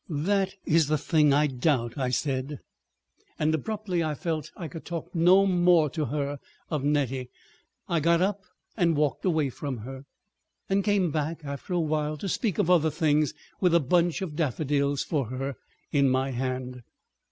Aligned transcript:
"That 0.09 0.55
is 0.65 0.87
the 0.87 0.97
thing 0.97 1.31
I 1.31 1.45
doubt," 1.45 1.95
I 1.95 2.09
said, 2.09 2.57
and 3.37 3.53
abruptly 3.53 4.03
I 4.03 4.15
felt 4.15 4.49
I 4.57 4.67
could 4.67 4.83
talk 4.83 5.13
no 5.13 5.45
more 5.45 5.91
to 5.91 6.05
her 6.05 6.39
of 6.71 6.83
Nettie. 6.83 7.29
I 7.87 7.99
got 7.99 8.19
up 8.19 8.41
and 8.75 8.97
walked 8.97 9.25
away 9.25 9.51
from 9.51 9.77
her, 9.85 10.05
and 10.67 10.83
came 10.83 11.11
back 11.11 11.45
after 11.45 11.73
a 11.73 11.79
while, 11.79 12.17
to 12.17 12.27
speak 12.27 12.57
of 12.57 12.67
other 12.67 12.89
things, 12.89 13.35
with 13.59 13.75
a 13.75 13.79
bunch 13.79 14.23
of 14.23 14.35
daffodils 14.35 15.03
for 15.03 15.25
her 15.27 15.53
in 15.91 16.09
my 16.09 16.31
hand. 16.31 16.81